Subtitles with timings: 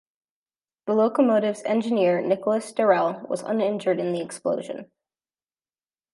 [0.87, 4.89] The locomotive's engineer Nicholas Darrell was uninjured in the explosion.